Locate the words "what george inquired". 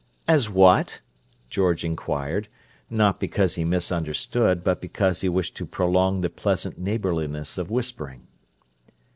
0.49-2.47